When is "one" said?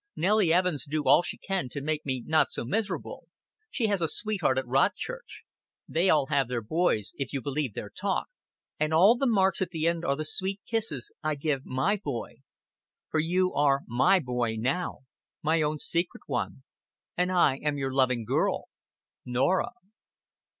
16.25-16.63